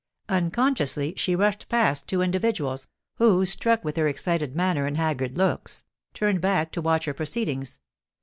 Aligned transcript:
Unconsciously 0.29 1.13
she 1.15 1.35
rushed 1.35 1.69
past 1.69 2.07
two 2.07 2.23
individuals, 2.23 2.87
who, 3.17 3.45
struck 3.45 3.83
with 3.85 3.95
her 3.97 4.07
excited 4.07 4.55
manner 4.55 4.87
and 4.87 4.97
haggard 4.97 5.37
looks, 5.37 5.83
turned 6.15 6.41
back 6.41 6.71
to 6.71 6.81
watch 6.81 7.05
her 7.05 7.13
proceedings. 7.13 7.79